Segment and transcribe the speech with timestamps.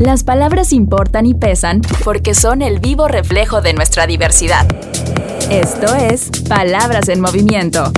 [0.00, 4.66] Las palabras importan y pesan porque son el vivo reflejo de nuestra diversidad.
[5.50, 7.92] Esto es Palabras en Movimiento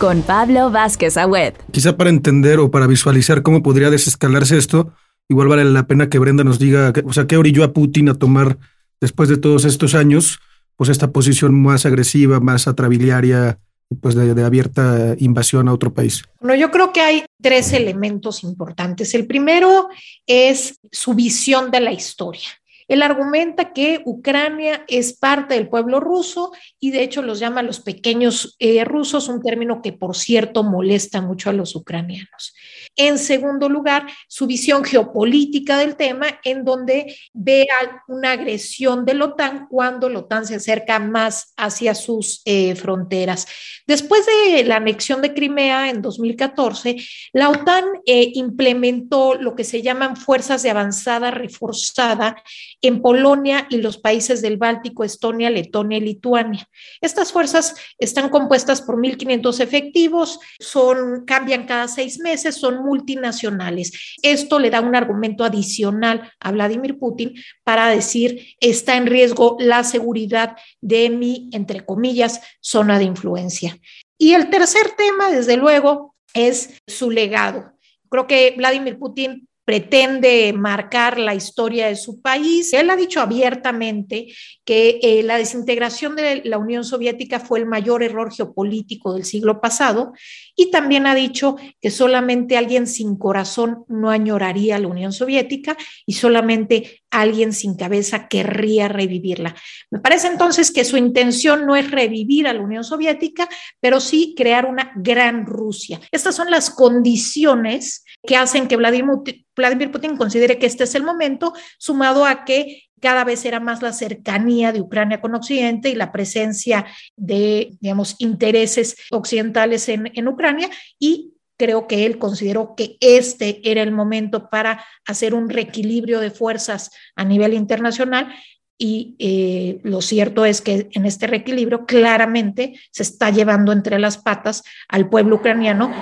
[0.00, 1.52] con Pablo Vázquez Agüed.
[1.70, 4.92] Quizá para entender o para visualizar cómo podría desescalarse esto,
[5.28, 8.14] igual vale la pena que Brenda nos diga, o sea, qué orilló a Putin a
[8.14, 8.58] tomar
[9.00, 10.40] después de todos estos años,
[10.76, 13.58] pues esta posición más agresiva, más atrabiliaria,
[14.00, 16.22] pues de, de, abierta invasión a otro país?
[16.40, 19.14] Bueno, yo creo que hay tres elementos importantes.
[19.14, 19.88] El primero
[20.26, 22.48] es su visión de la historia.
[22.90, 27.78] Él argumenta que Ucrania es parte del pueblo ruso y de hecho los llama los
[27.78, 32.52] pequeños eh, rusos, un término que por cierto molesta mucho a los ucranianos.
[32.96, 37.68] En segundo lugar, su visión geopolítica del tema, en donde ve
[38.08, 43.46] una agresión de la OTAN cuando la OTAN se acerca más hacia sus eh, fronteras.
[43.86, 46.96] Después de la anexión de Crimea en 2014,
[47.32, 52.34] la OTAN eh, implementó lo que se llaman fuerzas de avanzada reforzada
[52.82, 56.68] en Polonia y los países del Báltico, Estonia, Letonia y Lituania.
[57.00, 64.16] Estas fuerzas están compuestas por 1.500 efectivos, son, cambian cada seis meses, son multinacionales.
[64.22, 69.84] Esto le da un argumento adicional a Vladimir Putin para decir está en riesgo la
[69.84, 73.78] seguridad de mi, entre comillas, zona de influencia.
[74.18, 77.72] Y el tercer tema, desde luego, es su legado.
[78.08, 82.72] Creo que Vladimir Putin pretende marcar la historia de su país.
[82.72, 84.26] Él ha dicho abiertamente
[84.64, 89.60] que eh, la desintegración de la Unión Soviética fue el mayor error geopolítico del siglo
[89.60, 90.12] pasado
[90.56, 96.14] y también ha dicho que solamente alguien sin corazón no añoraría la Unión Soviética y
[96.14, 99.54] solamente alguien sin cabeza querría revivirla.
[99.90, 103.48] Me parece entonces que su intención no es revivir a la Unión Soviética,
[103.80, 106.00] pero sí crear una gran Rusia.
[106.12, 111.52] Estas son las condiciones que hacen que Vladimir, Putin considere que este es el momento,
[111.78, 116.12] sumado a que cada vez era más la cercanía de Ucrania con Occidente y la
[116.12, 116.86] presencia
[117.16, 120.68] de, digamos, intereses occidentales en, en Ucrania
[120.98, 126.30] y creo que él consideró que este era el momento para hacer un reequilibrio de
[126.30, 128.32] fuerzas a nivel internacional
[128.78, 134.16] y eh, lo cierto es que en este reequilibrio claramente se está llevando entre las
[134.16, 135.92] patas al pueblo ucraniano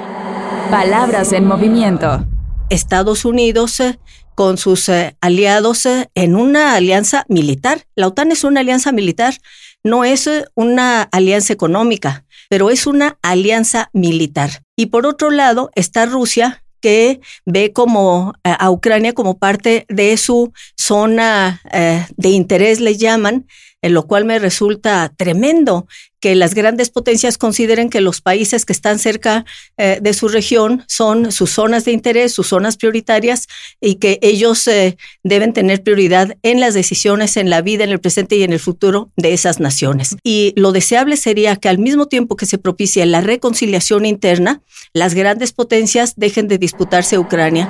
[0.71, 2.25] Palabras en movimiento.
[2.71, 3.99] Estados Unidos eh,
[4.37, 7.87] con sus eh, aliados en una alianza militar.
[7.97, 9.35] La OTAN es una alianza militar,
[9.83, 14.63] no es una alianza económica, pero es una alianza militar.
[14.77, 20.53] Y por otro lado está Rusia, que ve como a Ucrania como parte de su
[20.77, 21.61] zona
[22.17, 23.47] de interés, le llaman,
[23.83, 25.87] en lo cual me resulta tremendo
[26.21, 29.45] que las grandes potencias consideren que los países que están cerca
[29.77, 33.47] eh, de su región son sus zonas de interés, sus zonas prioritarias
[33.81, 38.01] y que ellos eh, deben tener prioridad en las decisiones, en la vida, en el
[38.01, 40.17] presente y en el futuro de esas naciones.
[40.25, 44.61] Y lo deseable sería que al mismo tiempo que se propicie la reconciliación interna,
[44.93, 47.69] las grandes potencias dejen de disputarse Ucrania.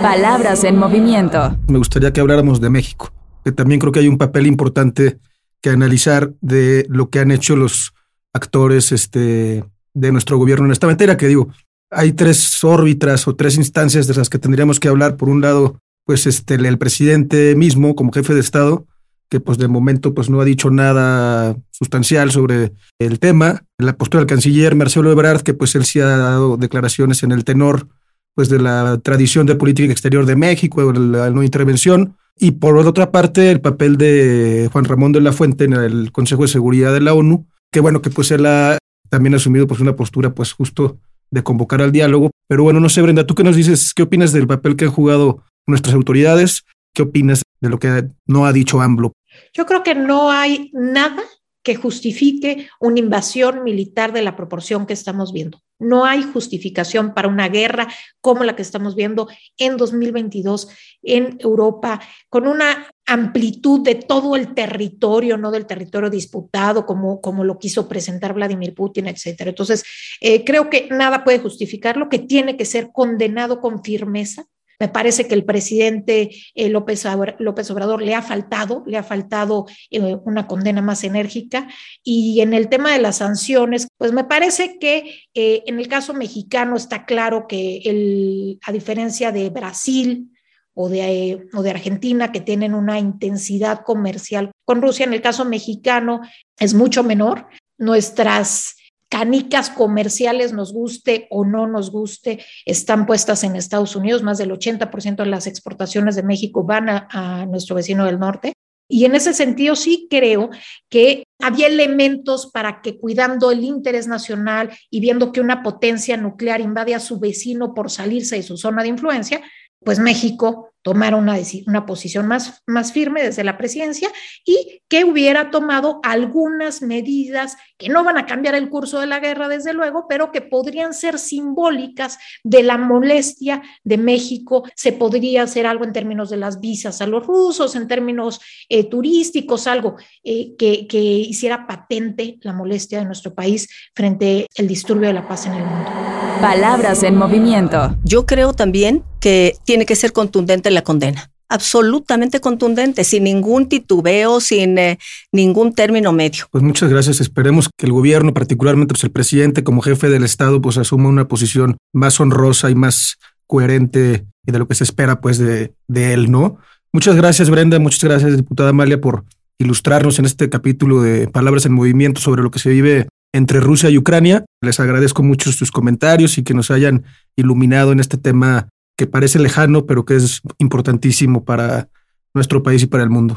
[0.00, 1.56] Palabras en movimiento.
[1.66, 3.12] Me gustaría que habláramos de México,
[3.44, 5.18] que también creo que hay un papel importante
[5.60, 7.92] que analizar de lo que han hecho los
[8.32, 11.50] actores este, de nuestro gobierno en esta materia, que digo,
[11.90, 15.16] hay tres órbitas o tres instancias de las que tendríamos que hablar.
[15.16, 18.86] Por un lado, pues este, el presidente mismo como jefe de Estado,
[19.28, 23.64] que pues de momento pues no ha dicho nada sustancial sobre el tema.
[23.78, 27.44] La postura del canciller Marcelo Ebrard, que pues él sí ha dado declaraciones en el
[27.44, 27.88] tenor
[28.34, 32.16] pues de la tradición de política exterior de México, la no intervención.
[32.38, 36.42] Y por otra parte, el papel de Juan Ramón de la Fuente en el Consejo
[36.42, 38.78] de Seguridad de la ONU, que bueno, que pues él ha
[39.10, 40.98] también asumido pues una postura pues justo
[41.30, 42.30] de convocar al diálogo.
[42.48, 43.92] Pero bueno, no sé, Brenda, ¿tú qué nos dices?
[43.94, 46.64] ¿Qué opinas del papel que han jugado nuestras autoridades?
[46.94, 49.12] ¿Qué opinas de lo que no ha dicho AMLO?
[49.52, 51.22] Yo creo que no hay nada
[51.62, 55.62] que justifique una invasión militar de la proporción que estamos viendo.
[55.78, 57.88] No hay justificación para una guerra
[58.20, 60.68] como la que estamos viendo en 2022
[61.02, 67.44] en Europa, con una amplitud de todo el territorio, no del territorio disputado, como, como
[67.44, 69.50] lo quiso presentar Vladimir Putin, etcétera.
[69.50, 69.82] Entonces,
[70.20, 74.46] eh, creo que nada puede justificarlo, que tiene que ser condenado con firmeza
[74.80, 77.06] me parece que el presidente eh, López,
[77.38, 81.68] López, Obrador le ha faltado, le ha faltado eh, una condena más enérgica.
[82.02, 86.14] Y en el tema de las sanciones, pues me parece que eh, en el caso
[86.14, 90.30] mexicano está claro que a diferencia de Brasil,
[90.72, 95.04] o de, o de, Argentina, que tienen una intensidad comercial con Rusia.
[95.04, 96.22] En el caso mexicano
[96.58, 97.48] es mucho menor.
[97.76, 98.76] Nuestras
[99.10, 104.22] canicas comerciales, nos guste o no nos guste, están puestas en Estados Unidos.
[104.22, 108.54] Más del 80% de las exportaciones de México van a, a nuestro vecino del norte.
[108.88, 110.50] Y en ese sentido sí creo
[110.88, 116.60] que había elementos para que cuidando el interés nacional y viendo que una potencia nuclear
[116.60, 119.42] invade a su vecino por salirse de su zona de influencia,
[119.84, 121.36] pues México tomara una,
[121.66, 124.08] una posición más, más firme desde la presidencia
[124.44, 129.20] y que hubiera tomado algunas medidas que no van a cambiar el curso de la
[129.20, 134.64] guerra, desde luego, pero que podrían ser simbólicas de la molestia de México.
[134.74, 138.84] Se podría hacer algo en términos de las visas a los rusos, en términos eh,
[138.84, 145.08] turísticos, algo eh, que, que hiciera patente la molestia de nuestro país frente al disturbio
[145.08, 146.19] de la paz en el mundo.
[146.40, 147.96] Palabras en movimiento.
[148.02, 154.40] Yo creo también que tiene que ser contundente la condena absolutamente contundente, sin ningún titubeo,
[154.40, 154.98] sin eh,
[155.32, 156.46] ningún término medio.
[156.50, 157.20] Pues muchas gracias.
[157.20, 161.26] Esperemos que el gobierno, particularmente pues el presidente como jefe del Estado, pues asuma una
[161.26, 163.16] posición más honrosa y más
[163.48, 166.58] coherente de lo que se espera pues de, de él, ¿no?
[166.92, 169.24] Muchas gracias Brenda, muchas gracias diputada Amalia por
[169.58, 173.90] ilustrarnos en este capítulo de Palabras en Movimiento sobre lo que se vive entre Rusia
[173.90, 174.44] y Ucrania.
[174.60, 177.04] Les agradezco mucho sus comentarios y que nos hayan
[177.36, 181.88] iluminado en este tema que parece lejano, pero que es importantísimo para
[182.34, 183.34] nuestro país y para el mundo.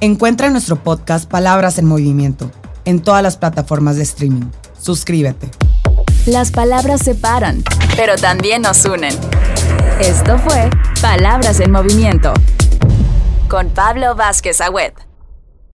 [0.00, 2.50] Encuentra nuestro podcast Palabras en Movimiento
[2.84, 4.46] en todas las plataformas de streaming.
[4.78, 5.50] Suscríbete.
[6.26, 7.62] Las palabras separan,
[7.96, 9.14] pero también nos unen.
[10.00, 12.32] Esto fue Palabras en Movimiento
[13.48, 14.92] con Pablo Vázquez Agüed.